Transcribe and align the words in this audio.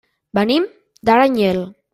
Venim 0.37 0.65
d'Aranyel. 1.11 1.65